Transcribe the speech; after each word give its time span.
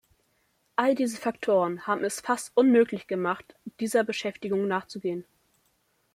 All 0.77 0.95
diese 0.95 1.17
Faktoren 1.19 1.85
haben 1.85 2.03
es 2.03 2.21
fast 2.21 2.57
unmöglich 2.57 3.05
gemacht, 3.05 3.53
dieser 3.79 4.03
Beschäftigung 4.03 4.67
nachzugehen. 4.67 5.25